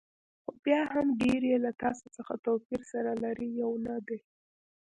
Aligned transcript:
خو 0.43 0.51
بیا 0.63 0.81
هم 0.93 1.07
ډېری 1.19 1.49
یې 1.53 1.57
له 1.65 1.71
تاسو 1.81 2.05
څخه 2.15 2.33
توپیر 2.45 2.81
سره 2.91 3.11
لري، 3.23 3.47
یو 3.61 3.71
نه 3.85 3.95
دي. 4.07 4.19